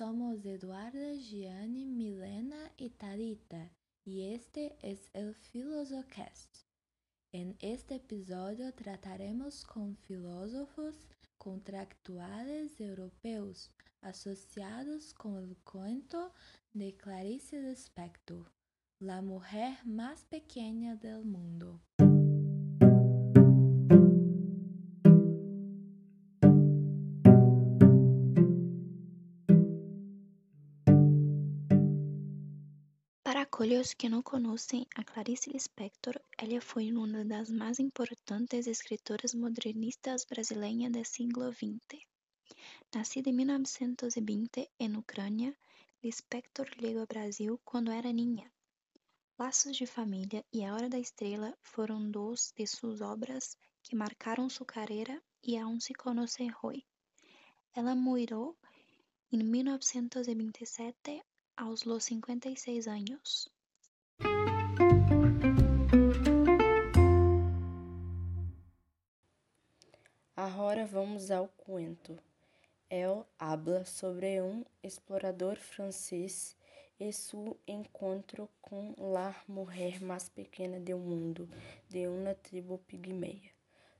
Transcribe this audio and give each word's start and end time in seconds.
somos 0.00 0.46
Eduarda, 0.46 1.12
Gianni, 1.12 1.84
Milena 1.84 2.72
y 2.78 2.88
Tarita, 2.88 3.70
y 4.02 4.32
este 4.32 4.78
es 4.80 5.10
el 5.12 5.34
Filosocast. 5.34 6.64
En 7.32 7.54
este 7.60 7.96
episodio 7.96 8.72
trataremos 8.72 9.62
con 9.62 9.98
filósofos 9.98 10.94
contractuales 11.36 12.80
europeus 12.80 13.72
asociados 14.00 15.12
con 15.12 15.36
el 15.36 15.58
cuento 15.64 16.32
de 16.72 16.96
Clarice 16.96 17.60
Lispector, 17.60 18.50
La 19.00 19.20
mujer 19.20 19.76
más 19.84 20.24
pequeña 20.24 20.96
del 20.96 21.26
mundo. 21.26 21.82
Para 33.60 33.66
aqueles 33.66 33.92
que 33.92 34.08
não 34.08 34.22
conhecem 34.22 34.86
a 34.94 35.04
Clarice 35.04 35.50
Lispector, 35.50 36.18
ela 36.38 36.62
foi 36.62 36.90
uma 36.90 37.22
das 37.26 37.50
mais 37.50 37.78
importantes 37.78 38.66
escritoras 38.66 39.34
modernistas 39.34 40.24
brasileiras 40.24 40.90
do 40.90 41.04
século 41.04 41.52
XX. 41.52 42.02
Nascida 42.94 43.28
em 43.28 43.34
1920 43.34 44.66
em 44.80 44.96
Ucrânia, 44.96 45.54
Lispector 46.02 46.66
chegou 46.70 47.02
ao 47.02 47.06
Brasil 47.06 47.60
quando 47.62 47.92
era 47.92 48.10
niña. 48.10 48.50
Laços 49.38 49.76
de 49.76 49.84
Família 49.84 50.42
e 50.50 50.64
A 50.64 50.72
Hora 50.72 50.88
da 50.88 50.98
Estrela 50.98 51.54
foram 51.60 52.10
duas 52.10 52.54
de 52.56 52.66
suas 52.66 53.02
obras 53.02 53.58
que 53.82 53.94
marcaram 53.94 54.48
sua 54.48 54.64
carreira 54.64 55.22
e 55.42 55.58
aún 55.58 55.78
se 55.78 55.92
conhecem 55.92 56.50
hoje. 56.62 56.86
Ela 57.74 57.94
morreu 57.94 58.56
em 59.30 59.44
1927 59.44 61.22
aos 61.60 61.84
los 61.84 62.04
56 62.04 62.88
anos. 62.88 63.52
Agora 70.34 70.86
vamos 70.86 71.30
ao 71.30 71.48
cuento. 71.48 72.18
El 72.88 73.26
habla 73.38 73.84
sobre 73.84 74.40
um 74.40 74.64
explorador 74.82 75.56
francês 75.56 76.56
e 76.98 77.12
seu 77.12 77.58
encontro 77.66 78.48
com 78.62 78.94
a 79.16 79.34
mulher 79.46 80.00
mais 80.00 80.30
pequena 80.30 80.80
do 80.80 80.96
mundo 80.96 81.46
de 81.88 82.08
uma 82.08 82.34
tribo 82.34 82.78
pigmeia. 82.78 83.50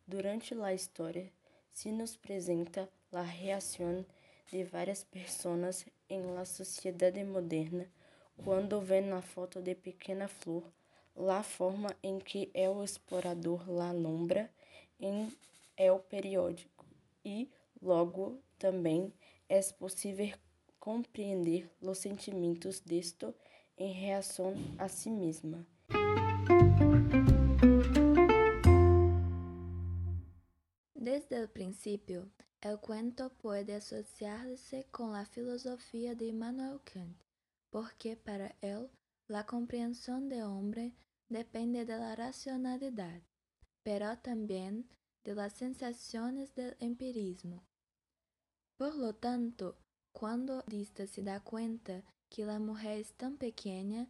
Durante 0.07 0.55
a 0.55 0.73
história, 0.73 1.31
se 1.71 1.93
nos 1.93 2.15
apresenta 2.17 2.89
a 3.13 3.23
reação 3.23 4.05
de 4.51 4.65
várias 4.65 5.05
pessoas 5.05 5.87
em 6.11 6.35
la 6.35 6.45
sociedade 6.45 7.25
moderna 7.25 7.91
quando 8.45 8.81
vê 8.81 9.01
na 9.01 9.23
foto 9.23 9.63
de 9.63 9.75
pequena 9.75 10.29
flor 10.29 10.65
la 11.17 11.43
forma 11.43 11.97
em 12.03 12.19
que 12.19 12.51
o 12.55 12.83
explorador 12.83 13.71
la 13.71 13.93
nombra 13.93 14.51
em 14.99 15.33
el 15.77 15.99
periódico 16.01 16.85
e 17.25 17.49
logo 17.81 18.39
também 18.59 19.13
é 19.49 19.61
possível 19.73 20.35
compreender 20.79 21.71
os 21.81 21.99
sentimentos 21.99 22.81
desto 22.81 23.35
em 23.77 23.93
relação 23.93 24.55
a 24.79 24.89
si 24.89 25.11
mesma. 25.11 25.67
Desde 30.95 31.43
o 31.43 31.49
princípio, 31.49 32.31
El 32.63 32.79
cuento 32.79 33.31
puede 33.31 33.77
asociarse 33.77 34.87
con 34.91 35.13
la 35.13 35.25
filosofía 35.25 36.15
de 36.15 36.27
Immanuel 36.27 36.81
Kant, 36.85 37.17
porque 37.71 38.17
para 38.17 38.55
él 38.61 38.91
la 39.29 39.47
comprensión 39.47 40.29
del 40.29 40.43
hombre 40.43 40.95
depende 41.31 41.87
de 41.87 41.97
la 41.97 42.15
racionalidad, 42.15 43.23
pero 43.83 44.19
también 44.19 44.87
de 45.25 45.35
las 45.35 45.55
sensaciones 45.55 46.55
del 46.55 46.77
empirismo. 46.81 47.65
Por 48.77 48.95
lo 48.95 49.15
tanto, 49.15 49.79
cuando 50.13 50.63
Dista 50.67 51.07
se 51.07 51.23
da 51.23 51.41
cuenta 51.41 52.03
que 52.29 52.45
la 52.45 52.59
mujer 52.59 52.99
es 52.99 53.15
tan 53.15 53.39
pequeña, 53.39 54.07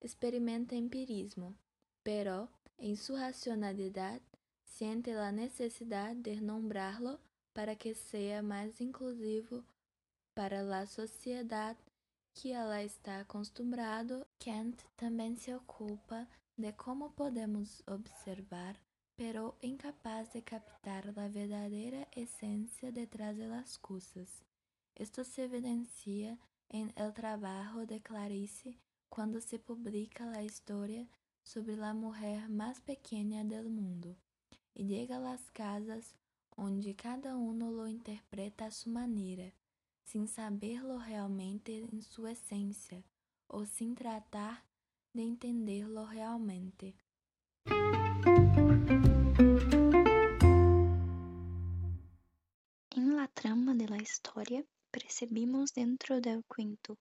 experimenta 0.00 0.76
empirismo, 0.76 1.56
pero 2.04 2.50
en 2.78 2.96
su 2.96 3.16
racionalidad 3.16 4.20
siente 4.62 5.14
la 5.14 5.32
necesidad 5.32 6.14
de 6.14 6.40
nombrarlo 6.40 7.20
para 7.54 7.76
que 7.76 7.94
seja 7.94 8.42
mais 8.42 8.80
inclusivo 8.80 9.64
para 10.34 10.60
a 10.78 10.86
sociedade 10.86 11.78
que 12.34 12.50
ela 12.50 12.82
está 12.82 13.20
acostumado. 13.20 14.26
Kant 14.40 14.76
também 14.96 15.36
se 15.36 15.54
ocupa 15.54 16.28
de 16.58 16.72
como 16.72 17.10
podemos 17.10 17.82
observar, 17.86 18.76
pero 19.16 19.56
incapaz 19.62 20.32
de 20.32 20.42
captar 20.42 21.08
a 21.08 21.28
verdadeira 21.28 22.06
essência 22.14 22.90
detrás 22.90 23.36
de 23.36 23.46
las 23.46 23.76
cosas. 23.76 24.44
Esto 24.96 25.24
se 25.24 25.42
evidencia 25.42 26.38
en 26.68 26.92
el 26.96 27.12
trabalho 27.12 27.86
de 27.86 28.00
Clarice 28.00 28.76
quando 29.08 29.40
se 29.40 29.58
publica 29.58 30.30
a 30.32 30.42
história 30.42 31.08
sobre 31.44 31.80
a 31.80 31.94
mulher 31.94 32.48
mais 32.48 32.80
pequena 32.80 33.44
do 33.44 33.68
mundo 33.68 34.16
e 34.74 34.82
llega 34.82 35.16
a 35.16 35.20
las 35.20 35.50
casas 35.50 36.14
onde 36.56 36.94
cada 36.94 37.36
um 37.36 37.52
lo 37.70 37.86
interpreta 37.86 38.66
a 38.66 38.70
sua 38.70 38.92
maneira, 38.92 39.52
sem 40.04 40.26
saberlo 40.26 40.96
realmente 40.96 41.72
em 41.92 42.00
sua 42.00 42.32
essência, 42.32 43.04
ou 43.48 43.66
sem 43.66 43.94
tratar 43.94 44.64
de 45.14 45.22
entenderlo 45.22 46.04
realmente. 46.04 46.94
Em 52.96 53.10
la 53.10 53.28
trama 53.28 53.74
de 53.74 53.86
la 53.86 53.98
história, 53.98 54.64
percebimos 54.90 55.72
dentro 55.72 56.20
del 56.20 56.44
cuento 56.44 56.98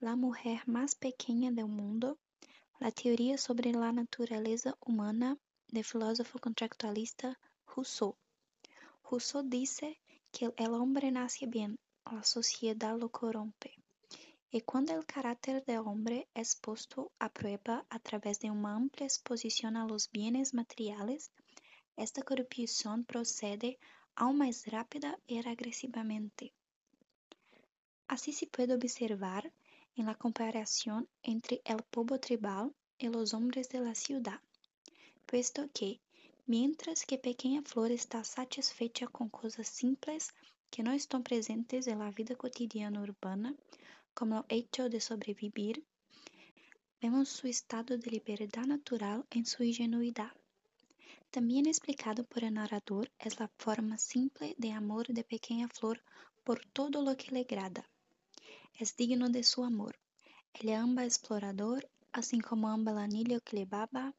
La 0.00 0.16
Mujer 0.16 0.62
Mais 0.66 0.94
Pequena 0.94 1.52
do 1.52 1.66
Mundo, 1.66 2.18
a 2.80 2.90
teoria 2.90 3.38
sobre 3.38 3.70
a 3.70 3.92
natureza 3.92 4.76
humana 4.86 5.38
do 5.72 5.82
filósofo 5.82 6.38
contractualista 6.38 7.36
Rousseau. 7.66 8.16
Rousseau 9.08 9.44
dice 9.44 10.00
que 10.32 10.52
el 10.56 10.74
hombre 10.74 11.12
nace 11.12 11.46
bien, 11.46 11.78
la 12.10 12.24
sociedad 12.24 12.98
lo 12.98 13.08
corrompe. 13.08 13.74
Y 14.50 14.62
cuando 14.62 14.94
el 14.94 15.06
carácter 15.06 15.64
del 15.64 15.78
hombre 15.78 16.26
es 16.34 16.56
puesto 16.56 17.12
a 17.20 17.28
prueba 17.28 17.86
a 17.88 18.00
través 18.00 18.40
de 18.40 18.50
una 18.50 18.74
amplia 18.74 19.06
exposición 19.06 19.76
a 19.76 19.86
los 19.86 20.10
bienes 20.10 20.54
materiales, 20.54 21.30
esta 21.96 22.22
corrupción 22.22 23.04
procede 23.04 23.78
aún 24.16 24.38
más 24.38 24.66
rápida 24.66 25.18
y 25.28 25.38
agresivamente. 25.38 26.52
Así 28.08 28.32
se 28.32 28.48
puede 28.48 28.74
observar 28.74 29.52
en 29.94 30.06
la 30.06 30.16
comparación 30.16 31.08
entre 31.22 31.62
el 31.64 31.82
pueblo 31.90 32.18
tribal 32.18 32.74
y 32.98 33.08
los 33.08 33.34
hombres 33.34 33.68
de 33.68 33.80
la 33.80 33.94
ciudad, 33.94 34.40
puesto 35.26 35.68
que 35.72 36.00
Mientras 36.48 37.04
que 37.04 37.18
Pequena 37.18 37.60
Flor 37.64 37.90
está 37.90 38.22
satisfeita 38.22 39.08
com 39.08 39.28
coisas 39.28 39.68
simples 39.68 40.32
que 40.70 40.80
não 40.80 40.94
estão 40.94 41.20
presentes 41.20 41.86
na 41.86 42.08
vida 42.10 42.36
cotidiana 42.36 43.00
urbana, 43.00 43.52
como 44.14 44.38
o 44.38 44.44
hecho 44.48 44.88
de 44.88 45.00
sobreviver, 45.00 45.82
vemos 47.00 47.30
seu 47.30 47.50
estado 47.50 47.98
de 47.98 48.08
liberdade 48.08 48.68
natural 48.68 49.26
em 49.32 49.44
sua 49.44 49.66
ingenuidade. 49.66 50.38
Também 51.32 51.68
explicado 51.68 52.24
por 52.24 52.44
el 52.44 52.52
narrador, 52.52 53.10
é 53.18 53.28
a 53.42 53.50
forma 53.58 53.98
simple 53.98 54.54
de 54.56 54.70
amor 54.70 55.12
de 55.12 55.24
Pequena 55.24 55.68
Flor 55.68 56.00
por 56.44 56.64
todo 56.72 57.02
lo 57.02 57.16
que 57.16 57.32
le 57.34 57.40
agrada. 57.40 57.84
É 58.80 58.84
digno 58.96 59.28
de 59.28 59.42
seu 59.42 59.64
amor. 59.64 59.94
Ele 60.54 60.74
ama 60.74 61.04
explorador, 61.04 61.84
assim 62.12 62.40
como 62.40 62.68
ama 62.68 62.92
o 62.92 62.98
anillo 62.98 63.40
que 63.40 63.56
le 63.56 63.66
baba, 63.66 64.14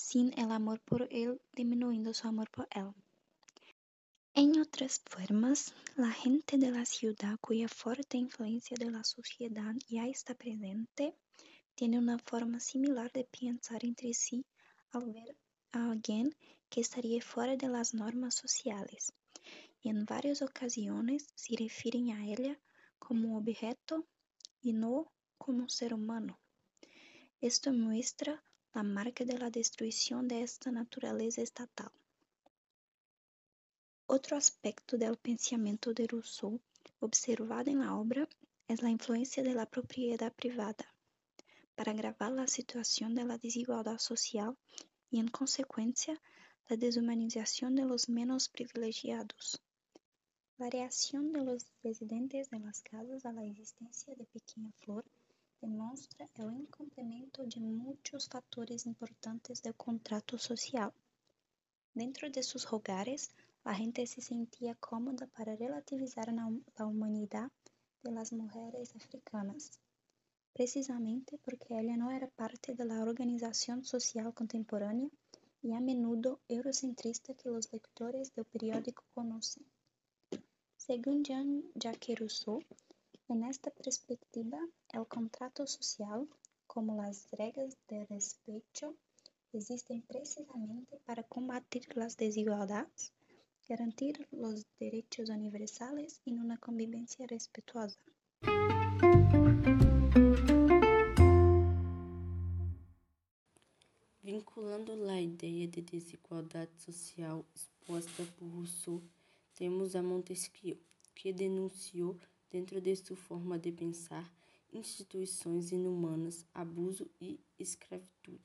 sin 0.00 0.32
el 0.38 0.50
amor 0.50 0.80
por 0.80 1.06
él 1.10 1.40
disminuyendo 1.52 2.14
su 2.14 2.26
amor 2.26 2.50
por 2.50 2.66
él. 2.70 2.90
En 4.34 4.58
otras 4.58 5.00
formas, 5.04 5.74
la 5.96 6.10
gente 6.10 6.56
de 6.56 6.70
la 6.70 6.84
ciudad 6.86 7.36
cuya 7.40 7.68
fuerte 7.68 8.16
influencia 8.16 8.76
de 8.78 8.90
la 8.90 9.04
sociedad 9.04 9.74
ya 9.88 10.06
está 10.06 10.34
presente, 10.34 11.14
tiene 11.74 11.98
una 11.98 12.18
forma 12.18 12.60
similar 12.60 13.12
de 13.12 13.24
pensar 13.24 13.84
entre 13.84 14.14
sí 14.14 14.46
al 14.90 15.12
ver 15.12 15.36
a 15.72 15.90
alguien 15.90 16.34
que 16.70 16.80
estaría 16.80 17.20
fuera 17.20 17.56
de 17.56 17.68
las 17.68 17.92
normas 17.92 18.34
sociales, 18.34 19.12
y 19.82 19.90
en 19.90 20.06
varias 20.06 20.40
ocasiones 20.42 21.26
se 21.34 21.56
refieren 21.56 22.10
a 22.10 22.26
ella 22.26 22.58
como 22.98 23.36
objeto 23.36 24.06
y 24.62 24.72
no 24.72 25.12
como 25.36 25.68
ser 25.68 25.92
humano. 25.92 26.40
Esto 27.40 27.72
muestra 27.72 28.42
la 28.74 28.82
marca 28.82 29.24
de 29.24 29.36
la 29.36 29.50
destruição 29.50 30.24
de 30.24 30.40
esta 30.42 30.70
natureza 30.70 31.42
estatal. 31.42 31.90
Outro 34.06 34.36
aspecto 34.36 34.96
del 34.96 35.16
pensamento 35.16 35.92
de 35.92 36.06
Rousseau 36.06 36.60
observado 37.00 37.68
em 37.70 37.78
la 37.78 37.96
obra 37.96 38.28
es 38.68 38.80
la 38.80 38.90
influencia 38.90 39.42
de 39.42 39.54
la 39.54 39.66
propiedad 39.66 40.32
privada 40.32 40.86
para 41.74 41.92
agravar 41.92 42.32
la 42.32 42.46
situación 42.46 43.14
de 43.14 43.24
la 43.24 43.38
desigualdad 43.38 43.98
social 43.98 44.56
y, 45.10 45.18
en 45.18 45.28
consecuencia, 45.28 46.20
la 46.68 46.76
deshumanización 46.76 47.74
de 47.74 47.84
los 47.84 48.08
menos 48.08 48.48
privilegiados. 48.48 49.60
Variación 50.58 51.32
de 51.32 51.44
los 51.44 51.66
residentes 51.82 52.50
de 52.50 52.60
las 52.60 52.82
casas 52.82 53.24
a 53.24 53.32
la 53.32 53.44
existencia 53.44 54.14
de 54.14 54.26
pequeña 54.26 54.70
flor 54.72 55.04
demonstra 55.60 56.26
el 56.36 56.52
incumprimento 56.52 57.44
de 57.44 57.60
muchos 57.60 58.28
factores 58.28 58.86
importantes 58.86 59.62
del 59.62 59.74
contrato 59.74 60.38
social. 60.38 60.92
Dentro 61.94 62.30
de 62.30 62.42
sus 62.42 62.72
hogares, 62.72 63.30
la 63.64 63.74
gente 63.74 64.06
se 64.06 64.22
sentía 64.22 64.74
cómoda 64.74 65.26
para 65.26 65.56
relativizar 65.56 66.32
la 66.32 66.86
humanidad 66.86 67.50
de 68.02 68.10
las 68.10 68.32
mujeres 68.32 68.96
africanas, 68.96 69.78
precisamente 70.54 71.38
porque 71.44 71.78
ella 71.78 71.96
no 71.96 72.10
era 72.10 72.28
parte 72.28 72.74
de 72.74 72.84
la 72.84 73.02
organización 73.02 73.84
social 73.84 74.32
contemporánea 74.32 75.10
y 75.62 75.72
a 75.74 75.80
menudo 75.80 76.40
eurocentrista 76.48 77.34
que 77.34 77.50
los 77.50 77.70
lectores 77.72 78.34
del 78.34 78.46
periódico 78.46 79.04
conocen. 79.12 79.64
Según 80.78 81.22
Jean-Jacques 81.22 82.18
Rousseau, 82.18 82.62
en 83.30 83.44
esta 83.44 83.70
perspectiva, 83.70 84.58
el 84.92 85.06
contrato 85.06 85.66
social, 85.66 86.28
como 86.66 87.00
las 87.00 87.30
reglas 87.30 87.76
de 87.88 88.04
respeto, 88.06 88.94
existen 89.52 90.02
precisamente 90.02 90.98
para 91.06 91.22
combatir 91.22 91.96
las 91.96 92.16
desigualdades, 92.16 93.12
garantir 93.68 94.26
los 94.32 94.66
derechos 94.78 95.28
universales 95.28 96.20
y 96.24 96.32
una 96.34 96.58
convivencia 96.58 97.26
respetuosa. 97.26 98.00
Vinculando 104.22 104.92
a 105.08 105.20
ideia 105.20 105.68
de 105.68 105.82
desigualdade 105.82 106.70
social 106.78 107.44
exposta 107.54 108.24
por 108.38 108.48
Rousseau, 108.50 109.02
temos 109.54 109.94
a 109.94 110.02
Montesquieu, 110.02 110.78
que 111.14 111.32
denunciou, 111.32 112.16
dentro 112.50 112.80
de 112.80 112.94
sua 112.96 113.16
forma 113.16 113.58
de 113.58 113.70
pensar, 113.72 114.32
instituições 114.72 115.72
inumanas, 115.72 116.44
abuso 116.52 117.10
e 117.20 117.40
escravidão, 117.58 118.38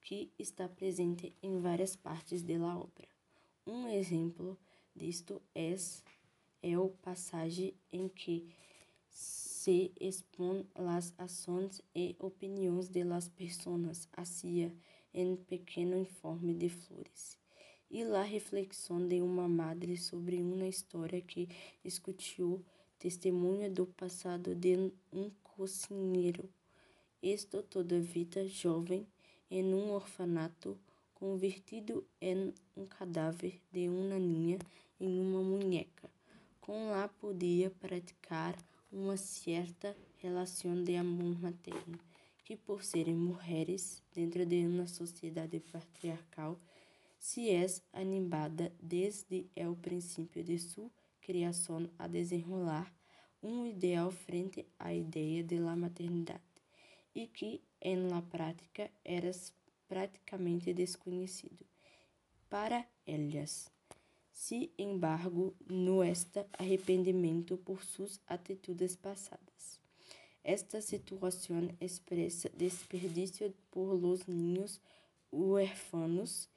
que 0.00 0.32
está 0.38 0.68
presente 0.68 1.34
em 1.42 1.58
várias 1.60 1.96
partes 1.96 2.42
da 2.42 2.54
obra. 2.54 3.08
Um 3.66 3.88
exemplo 3.88 4.58
disto 4.94 5.40
é, 5.54 5.74
é 6.62 6.78
o 6.78 6.88
passagem 6.88 7.74
em 7.92 8.08
que 8.08 8.48
se 9.10 9.92
expõe 9.98 10.68
as 10.74 11.14
ações 11.16 11.80
e 11.94 12.14
opiniões 12.18 12.88
de 12.88 13.02
las 13.02 13.28
pessoas 13.28 14.08
hacia 14.14 14.74
em 15.12 15.36
pequeno 15.36 15.96
informe 15.96 16.52
de 16.52 16.68
flores 16.68 17.38
e 17.90 18.02
la 18.04 18.22
reflexão 18.22 19.06
de 19.06 19.22
uma 19.22 19.48
madre 19.48 19.96
sobre 19.96 20.42
uma 20.42 20.66
história 20.66 21.20
que 21.20 21.48
escutou 21.84 22.60
testemunho 23.04 23.70
do 23.70 23.84
passado 23.84 24.54
de 24.54 24.90
um 25.12 25.30
cozinheiro. 25.42 26.48
Esto 27.22 27.62
toda 27.62 28.00
vida 28.00 28.48
jovem 28.48 29.06
em 29.50 29.74
um 29.74 29.92
orfanato, 29.92 30.74
convertido 31.12 32.02
em 32.18 32.54
um 32.74 32.86
cadáver 32.86 33.60
de 33.70 33.90
uma 33.90 34.18
ninha 34.18 34.58
em 34.98 35.20
uma 35.20 35.42
muñeca, 35.42 36.08
com 36.62 36.88
lá 36.88 37.06
podia 37.06 37.68
praticar 37.68 38.56
uma 38.90 39.18
certa 39.18 39.94
relação 40.22 40.82
de 40.82 40.96
amor 40.96 41.38
materno, 41.42 41.98
que 42.42 42.56
por 42.56 42.82
serem 42.82 43.14
mulheres 43.14 44.02
dentro 44.14 44.46
de 44.46 44.64
uma 44.66 44.86
sociedade 44.86 45.60
patriarcal, 45.60 46.58
se 47.18 47.50
é 47.50 47.66
animada 47.92 48.72
desde 48.82 49.44
o 49.56 49.76
princípio 49.76 50.42
de 50.42 50.58
sua 50.58 50.90
criação 51.24 51.88
a 51.98 52.06
desenrolar 52.06 52.94
um 53.42 53.66
ideal 53.66 54.10
frente 54.10 54.66
à 54.78 54.92
ideia 54.92 55.42
de 55.42 55.58
la 55.58 55.74
maternidade 55.74 56.42
e 57.14 57.26
que, 57.26 57.62
em 57.80 58.08
la 58.08 58.20
prática, 58.22 58.90
era 59.04 59.30
praticamente 59.88 60.72
desconhecido 60.72 61.64
para 62.48 62.86
elas. 63.06 63.70
Sin 64.32 64.70
embargo, 64.76 65.54
no 65.68 66.02
está 66.02 66.44
arrependimento 66.58 67.56
por 67.56 67.82
suas 67.84 68.20
atitudes 68.26 68.96
passadas. 68.96 69.80
Esta 70.42 70.82
situação 70.82 71.70
expressa 71.80 72.50
desperdício 72.50 73.54
por 73.70 73.94
los 73.94 74.26
niños 74.26 74.80
huérfanos 75.30 76.48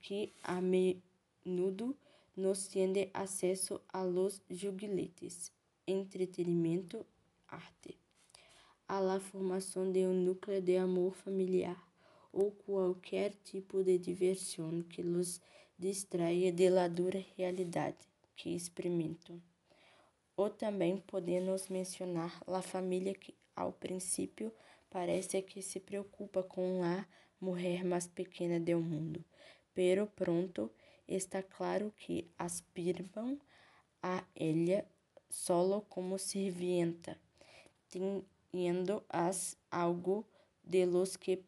que 0.00 0.32
a 0.42 0.60
menudo 0.60 1.96
nos 2.36 2.68
tiene 2.68 3.10
acesso 3.14 3.80
a 3.88 4.04
los 4.04 4.42
juguetes, 4.48 5.52
entretenimento, 5.86 7.06
arte, 7.48 7.96
a 8.86 9.00
la 9.00 9.18
formação 9.18 9.90
de 9.90 10.06
um 10.06 10.12
núcleo 10.12 10.60
de 10.60 10.76
amor 10.76 11.14
familiar 11.14 11.82
ou 12.32 12.50
qualquer 12.50 13.32
tipo 13.42 13.82
de 13.82 13.98
diversão 13.98 14.82
que 14.82 15.02
los 15.02 15.40
distraia 15.78 16.52
de 16.52 16.68
la 16.68 16.88
dura 16.88 17.24
realidade 17.36 17.96
que 18.36 18.54
experimentam. 18.54 19.40
Ou 20.36 20.50
também 20.50 20.98
podemos 20.98 21.68
mencionar 21.68 22.42
a 22.46 22.60
família 22.60 23.14
que, 23.14 23.34
ao 23.54 23.72
princípio, 23.72 24.52
parece 24.90 25.40
que 25.40 25.62
se 25.62 25.80
preocupa 25.80 26.42
com 26.42 26.84
a 26.84 27.06
mulher 27.40 27.82
mais 27.84 28.06
pequena 28.06 28.60
do 28.60 28.78
mundo 28.78 29.24
pero 29.76 30.06
pronto 30.06 30.72
está 31.06 31.42
claro 31.42 31.92
que 31.94 32.28
aspiram 32.38 33.38
a 34.02 34.26
ella 34.34 34.84
solo 35.28 35.82
como 35.88 36.18
servienta, 36.18 37.18
teniendo 37.88 39.04
as 39.08 39.56
algo 39.70 40.28
de 40.62 40.86
los 40.86 41.18
que 41.18 41.44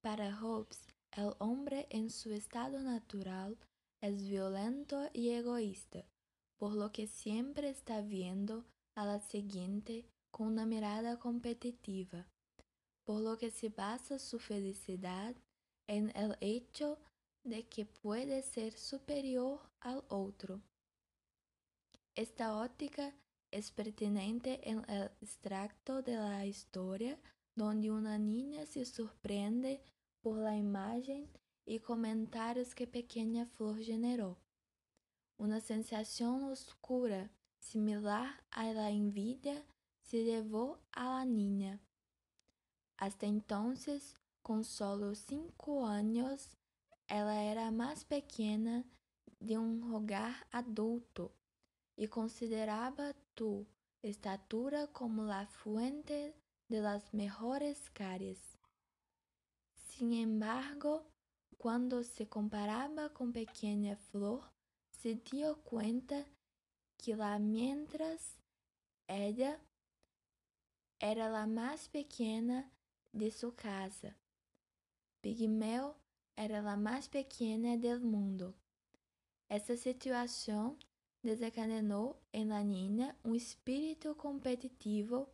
Para 0.00 0.36
Hobbes, 0.36 0.88
el 1.12 1.34
hombre 1.38 1.86
en 1.90 2.10
su 2.10 2.32
estado 2.32 2.80
natural 2.80 3.56
es 4.00 4.22
violento 4.28 5.08
y 5.12 5.30
egoísta, 5.30 6.04
por 6.56 6.72
lo 6.72 6.90
que 6.90 7.06
siempre 7.06 7.70
está 7.70 8.00
viendo 8.00 8.64
a 8.96 9.06
la 9.06 9.20
siguiente 9.20 10.06
con 10.32 10.48
una 10.48 10.66
mirada 10.66 11.18
competitiva 11.18 12.26
por 13.04 13.20
lo 13.20 13.38
que 13.38 13.50
se 13.50 13.68
basa 13.68 14.18
su 14.18 14.38
felicidad 14.38 15.34
en 15.86 16.10
el 16.16 16.36
hecho 16.40 16.98
de 17.44 17.68
que 17.68 17.84
puede 17.84 18.42
ser 18.42 18.72
superior 18.72 19.60
al 19.80 20.04
otro. 20.08 20.62
Esta 22.14 22.56
óptica 22.56 23.14
es 23.50 23.70
pertinente 23.70 24.68
en 24.68 24.84
el 24.88 25.10
extracto 25.20 26.02
de 26.02 26.16
la 26.16 26.46
historia 26.46 27.18
donde 27.54 27.90
una 27.90 28.18
niña 28.18 28.64
se 28.66 28.84
sorprende 28.84 29.82
por 30.22 30.38
la 30.38 30.56
imagen 30.56 31.28
y 31.66 31.78
comentarios 31.80 32.74
que 32.74 32.86
Pequeña 32.86 33.46
Flor 33.46 33.78
generó. 33.78 34.38
Una 35.38 35.60
sensación 35.60 36.44
oscura, 36.44 37.30
similar 37.58 38.42
a 38.50 38.72
la 38.72 38.90
envidia, 38.90 39.64
se 40.02 40.24
llevó 40.24 40.78
a 40.92 41.18
la 41.18 41.24
niña. 41.24 41.80
Hasta 43.02 43.26
entonces, 43.26 44.14
con 44.44 44.62
solo 44.62 45.16
cinco 45.16 45.84
años, 45.84 46.48
ela 47.08 47.34
era 47.34 47.68
mais 47.72 48.04
pequena 48.04 48.84
de 49.40 49.58
um 49.58 49.92
hogar 49.92 50.46
adulto 50.52 51.32
e 51.98 52.06
considerava 52.06 53.12
tu 53.34 53.66
estatura 54.04 54.86
como 54.86 55.24
la 55.24 55.48
fuente 55.48 56.32
de 56.68 56.80
las 56.80 57.12
mejores 57.12 57.90
caries. 57.90 58.56
Sin 59.74 60.12
embargo, 60.12 61.04
quando 61.58 62.04
se 62.04 62.24
comparava 62.26 63.10
com 63.10 63.32
pequena 63.32 63.96
flor, 63.96 64.48
se 64.92 65.16
dio 65.16 65.56
cuenta 65.64 66.24
que 66.98 67.16
lá 67.16 67.36
mientras 67.40 68.38
ella 69.08 69.60
era 71.00 71.28
la 71.28 71.48
mais 71.48 71.88
pequena 71.88 72.71
de 73.12 73.30
sua 73.30 73.52
casa. 73.52 74.16
Pigmeu 75.20 75.94
era 76.36 76.58
a 76.58 76.76
mais 76.76 77.06
pequena 77.06 77.76
do 77.76 78.00
mundo. 78.00 78.54
Essa 79.48 79.76
situação 79.76 80.76
desencadenou 81.22 82.20
em 82.32 82.46
la 82.46 82.62
niña 82.62 83.16
um 83.24 83.34
espírito 83.34 84.14
competitivo 84.14 85.28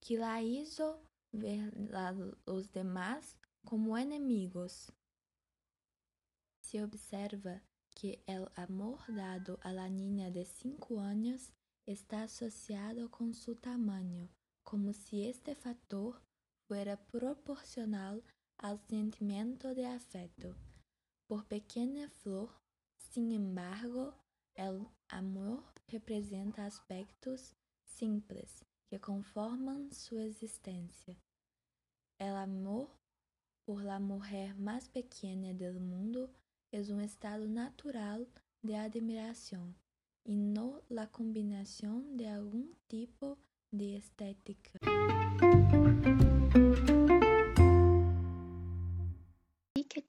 que 0.00 0.16
la 0.16 0.42
hizo 0.42 0.98
ver 1.32 1.72
a 1.94 2.12
los 2.46 2.68
demás 2.68 3.36
como 3.64 3.96
enemigos. 3.96 4.92
Se 6.60 6.82
observa 6.82 7.62
que 7.94 8.22
el 8.26 8.48
amor 8.56 9.00
dado 9.08 9.58
a 9.62 9.72
la 9.72 9.88
niña 9.88 10.30
de 10.30 10.44
cinco 10.44 11.00
años 11.00 11.52
está 11.86 12.24
asociado 12.24 13.10
con 13.10 13.34
su 13.34 13.56
tamaño, 13.56 14.28
como 14.62 14.92
si 14.92 15.26
este 15.26 15.54
factor 15.54 16.20
fuera 16.66 16.96
proporcional 16.96 18.22
al 18.58 18.80
sentimiento 18.88 19.74
de 19.74 19.86
afecto. 19.86 20.56
Por 21.26 21.46
pequeña 21.46 22.08
flor, 22.08 22.50
sin 22.96 23.32
embargo, 23.32 24.14
el 24.54 24.86
amor 25.08 25.64
representa 25.88 26.66
aspectos 26.66 27.54
simples 27.84 28.64
que 28.88 29.00
conforman 29.00 29.92
su 29.92 30.18
existencia. 30.18 31.16
El 32.18 32.36
amor 32.36 32.88
por 33.64 33.82
la 33.82 33.98
mujer 33.98 34.54
más 34.56 34.88
pequeña 34.88 35.54
del 35.54 35.80
mundo 35.80 36.30
es 36.70 36.90
un 36.90 37.00
estado 37.00 37.46
natural 37.48 38.28
de 38.62 38.76
admiración 38.76 39.76
y 40.24 40.36
no 40.36 40.82
la 40.88 41.10
combinación 41.10 42.16
de 42.16 42.28
algún 42.28 42.76
tipo 42.86 43.38
de 43.70 43.96
estética. 43.96 44.78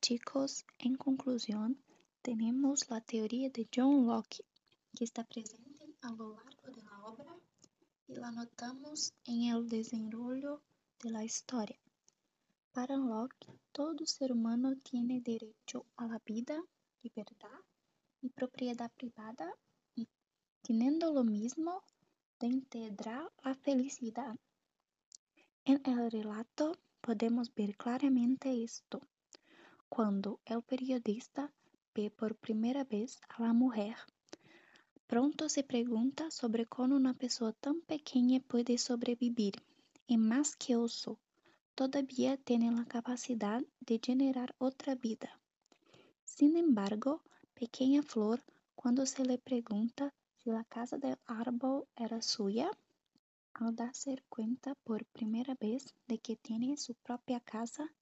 Chicos, 0.04 0.66
en 0.80 0.96
conclusión, 0.96 1.82
tenemos 2.22 2.90
la 2.90 3.00
teoría 3.00 3.50
de 3.50 3.70
John 3.74 4.06
Locke, 4.06 4.44
que 4.94 5.06
está 5.06 5.24
presente 5.24 5.96
a 6.02 6.12
lo 6.12 6.36
largo 6.36 6.68
de 6.76 6.84
la 6.84 7.06
obra 7.06 7.34
y 8.10 8.16
la 8.16 8.30
notamos 8.32 9.14
en 9.24 9.44
el 9.44 9.70
desarrollo 9.70 10.62
de 11.02 11.10
la 11.10 11.24
historia. 11.24 11.80
Para 12.74 12.98
Locke, 12.98 13.48
todo 13.72 14.06
ser 14.06 14.34
humano 14.34 14.76
tiene 14.84 15.22
derecho 15.22 15.86
a 15.96 16.06
la 16.06 16.20
vida, 16.26 16.62
libertad 17.02 17.62
y 18.20 18.28
propiedad 18.28 18.92
privada 18.92 19.54
y 19.96 20.10
teniendo 20.64 21.14
lo 21.14 21.24
mismo, 21.24 21.82
tendrá 22.40 23.32
la 23.42 23.56
felicidad. 23.56 24.36
En 25.64 25.82
el 25.86 26.12
relato 26.12 26.78
podemos 27.00 27.56
ver 27.56 27.78
claramente 27.78 28.66
esto. 28.66 29.00
Cuando 29.96 30.40
el 30.46 30.64
periodista 30.64 31.54
ve 31.94 32.10
por 32.10 32.36
primera 32.36 32.84
vez 32.84 33.22
a 33.30 33.44
la 33.44 33.54
mujer, 33.54 33.96
pronto 35.06 35.50
se 35.50 35.62
pregunta 35.64 36.32
sobre 36.32 36.66
cómo 36.66 36.96
una 36.96 37.14
persona 37.14 37.54
tan 37.54 37.80
pequeña 37.82 38.40
puede 38.40 38.80
sobrevivir 38.80 39.54
y 40.08 40.18
más 40.18 40.56
que 40.56 40.74
eso, 40.74 41.20
todavía 41.76 42.38
tiene 42.38 42.72
la 42.72 42.86
capacidad 42.86 43.62
de 43.82 44.00
generar 44.04 44.56
otra 44.58 44.96
vida. 44.96 45.40
Sin 46.24 46.58
embargo, 46.58 47.22
Pequeña 47.54 48.02
Flor, 48.02 48.44
cuando 48.74 49.06
se 49.06 49.24
le 49.24 49.38
pregunta 49.38 50.12
si 50.38 50.50
la 50.50 50.64
casa 50.64 50.98
del 50.98 51.20
árbol 51.28 51.86
era 51.96 52.20
suya, 52.24 52.72
al 53.54 53.76
darse 53.76 54.24
cuenta 54.28 54.74
por 54.74 55.06
primera 55.06 55.54
vez 55.54 55.94
de 56.08 56.18
que 56.18 56.36
tiene 56.36 56.78
su 56.78 56.96
propia 56.96 57.40
casa, 57.42 57.94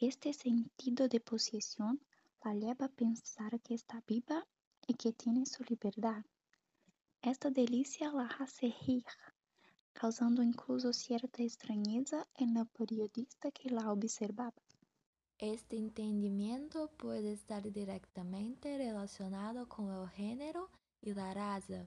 este 0.00 0.32
sentido 0.32 1.08
de 1.08 1.20
posesión 1.20 2.00
la 2.42 2.54
lleva 2.54 2.86
a 2.86 2.88
pensar 2.88 3.60
que 3.60 3.74
está 3.74 4.02
viva 4.06 4.46
y 4.86 4.94
que 4.94 5.12
tiene 5.12 5.44
su 5.44 5.62
libertad. 5.64 6.24
Esta 7.20 7.50
delicia 7.50 8.10
la 8.10 8.26
hace 8.38 8.74
rir, 8.86 9.04
causando 9.92 10.42
incluso 10.42 10.94
cierta 10.94 11.42
extrañeza 11.42 12.26
en 12.34 12.56
el 12.56 12.66
periodista 12.66 13.50
que 13.50 13.68
la 13.68 13.92
observaba. 13.92 14.54
Este 15.36 15.76
entendimiento 15.76 16.88
puede 16.96 17.32
estar 17.32 17.70
directamente 17.70 18.78
relacionado 18.78 19.68
con 19.68 19.92
el 19.92 20.08
género 20.08 20.70
y 21.02 21.12
la 21.12 21.34
raza. 21.34 21.86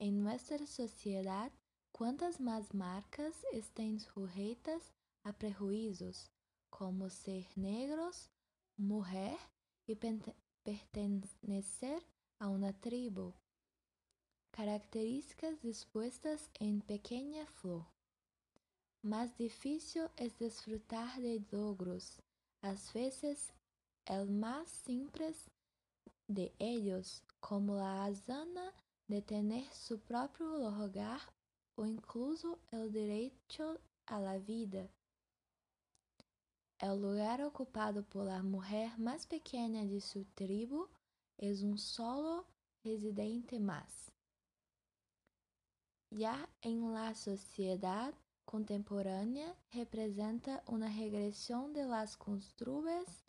En 0.00 0.24
nuestra 0.24 0.66
sociedad, 0.66 1.52
cuantas 1.92 2.40
más 2.40 2.74
marcas 2.74 3.44
estén 3.52 4.00
sujetas 4.00 4.92
a 5.22 5.32
prejuicios, 5.32 6.31
como 6.72 7.10
ser 7.10 7.46
negros, 7.54 8.30
mujer 8.78 9.36
y 9.86 9.94
pertenecer 10.64 12.02
a 12.38 12.48
una 12.48 12.72
tribu, 12.72 13.34
características 14.50 15.60
dispuestas 15.60 16.50
en 16.58 16.80
pequeña 16.80 17.46
flor. 17.46 17.84
Más 19.02 19.36
difícil 19.36 20.08
es 20.16 20.38
disfrutar 20.38 21.20
de 21.20 21.44
logros, 21.50 22.22
a 22.62 22.74
veces 22.94 23.52
el 24.06 24.30
más 24.30 24.68
simple 24.70 25.34
de 26.26 26.54
ellos, 26.58 27.22
como 27.38 27.76
la 27.76 28.06
hazana 28.06 28.72
de 29.08 29.20
tener 29.20 29.66
su 29.74 30.00
propio 30.00 30.54
hogar 30.54 31.20
o 31.74 31.84
incluso 31.84 32.58
el 32.70 32.90
derecho 32.90 33.78
a 34.06 34.18
la 34.20 34.38
vida. 34.38 34.88
El 36.82 37.00
lugar 37.00 37.40
ocupado 37.42 38.02
por 38.02 38.26
la 38.26 38.42
mujer 38.42 38.98
más 38.98 39.24
pequeña 39.28 39.84
de 39.84 40.00
su 40.00 40.24
tribu 40.34 40.88
es 41.38 41.62
un 41.62 41.78
solo 41.78 42.44
residente 42.82 43.60
más. 43.60 44.10
Ya 46.10 46.48
en 46.60 46.92
la 46.92 47.14
sociedad 47.14 48.12
contemporánea 48.44 49.54
representa 49.72 50.64
una 50.66 50.88
regresión 50.88 51.72
de 51.72 51.84
las 51.84 52.16
costumbres 52.16 53.22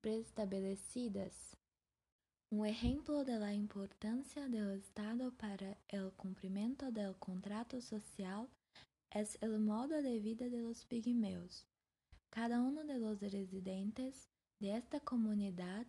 preestablecidas. 0.00 1.56
Un 2.52 2.64
ejemplo 2.64 3.24
de 3.24 3.40
la 3.40 3.52
importancia 3.52 4.46
del 4.48 4.70
Estado 4.70 5.32
para 5.32 5.76
el 5.88 6.12
cumplimiento 6.12 6.92
del 6.92 7.16
contrato 7.16 7.80
social 7.80 8.48
es 9.10 9.36
el 9.42 9.58
modo 9.58 10.00
de 10.00 10.20
vida 10.20 10.48
de 10.48 10.60
los 10.60 10.84
pigmeos. 10.86 11.66
Cada 12.34 12.60
uno 12.60 12.82
de 12.82 12.98
los 12.98 13.20
residentes 13.20 14.28
de 14.58 14.76
esta 14.76 14.98
comunidad 14.98 15.86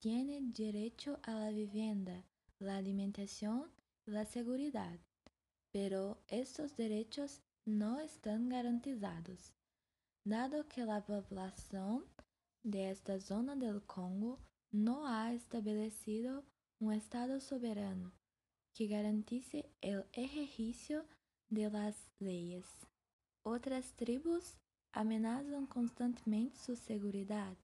tiene 0.00 0.40
derecho 0.40 1.20
a 1.24 1.32
la 1.34 1.50
vivienda, 1.50 2.24
la 2.58 2.78
alimentación 2.78 3.70
y 4.06 4.12
la 4.12 4.24
seguridad, 4.24 4.98
pero 5.70 6.22
estos 6.28 6.74
derechos 6.76 7.42
no 7.66 8.00
están 8.00 8.48
garantizados, 8.48 9.52
dado 10.24 10.66
que 10.68 10.86
la 10.86 11.04
población 11.04 12.06
de 12.62 12.90
esta 12.90 13.20
zona 13.20 13.54
del 13.54 13.82
Congo 13.84 14.38
no 14.70 15.06
ha 15.06 15.34
establecido 15.34 16.46
un 16.80 16.94
Estado 16.94 17.40
soberano 17.40 18.14
que 18.72 18.86
garantice 18.86 19.70
el 19.82 20.06
ejercicio 20.14 21.04
de 21.50 21.68
las 21.68 22.10
leyes. 22.20 22.64
Otras 23.44 23.92
tribus 23.96 24.56
amenazan 24.92 25.66
constantemente 25.66 26.58
su 26.58 26.76
seguridad. 26.76 27.56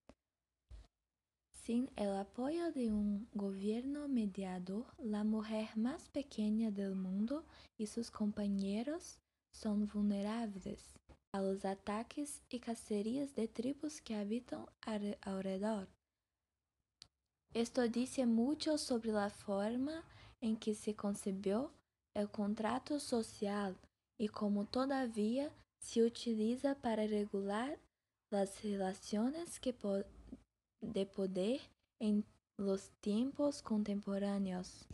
Sin 1.50 1.90
el 1.97 2.16
apoyo 2.16 2.73
de 2.73 2.90
un 2.90 3.28
gobierno 3.35 4.08
mediador, 4.08 4.87
la 4.99 5.25
mujer 5.25 5.68
más 5.76 6.08
pequeña 6.08 6.70
del 6.70 6.94
mundo 6.94 7.44
y 7.76 7.87
sus 7.87 8.11
compañeros 8.11 9.18
son 9.52 9.87
vulnerables 9.87 10.99
a 11.32 11.42
los 11.42 11.64
ataques 11.64 12.40
y 12.49 12.58
cacerías 12.58 13.35
de 13.35 13.49
tribus 13.49 14.00
que 14.00 14.14
habitan 14.14 14.64
alrededor. 15.20 15.88
Esto 17.52 17.87
dice 17.88 18.25
mucho 18.25 18.78
sobre 18.78 19.12
la 19.12 19.30
forma 19.30 20.04
en 20.40 20.56
que 20.56 20.75
se 20.75 20.94
concibió 20.94 21.73
el 22.14 22.30
contrato 22.30 22.99
social 22.99 23.76
y 24.18 24.28
cómo 24.28 24.64
todavía 24.64 25.52
se 25.78 26.02
utiliza 26.02 26.75
para 26.75 27.06
regular 27.06 27.78
las 28.30 28.62
relaciones 28.62 29.61
de 30.80 31.06
poder 31.06 31.61
en 31.99 32.25
los 32.56 32.90
tiempos 33.00 33.62
contemporáneos. 33.62 34.87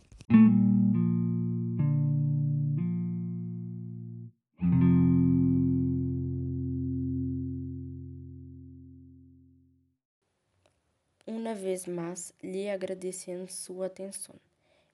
Uma 11.27 11.53
vez 11.53 11.87
mais, 11.87 12.33
lhe 12.41 12.69
agradecemos 12.69 13.53
sua 13.53 13.87
atenção. 13.87 14.35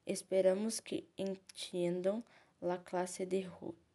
Esperamos 0.06 0.80
que 0.80 1.08
entendam 1.18 2.24
a 2.62 2.78
classe 2.78 3.26
de 3.26 3.48
hoje. 3.62 3.91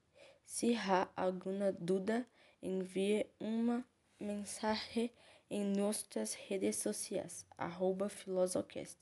Se 0.47 0.77
há 0.77 1.09
alguma 1.17 1.73
dúvida, 1.73 2.25
envie 2.63 3.27
uma 3.39 3.85
mensagem 4.19 5.13
em 5.51 5.65
nossas 5.65 6.35
redes 6.35 6.77
sociais, 6.77 7.45
arroba 7.59 8.09
Filosocast. 8.09 8.97